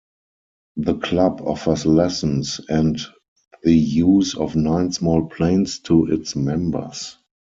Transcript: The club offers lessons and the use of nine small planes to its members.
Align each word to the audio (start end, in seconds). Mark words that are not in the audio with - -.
The 0.77 0.95
club 0.95 1.41
offers 1.43 1.85
lessons 1.85 2.59
and 2.69 2.99
the 3.61 3.75
use 3.75 4.33
of 4.35 4.55
nine 4.55 4.91
small 4.91 5.27
planes 5.29 5.77
to 5.81 6.07
its 6.07 6.35
members. 6.35 7.17